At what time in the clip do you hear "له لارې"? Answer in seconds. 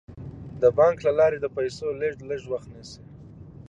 1.07-1.37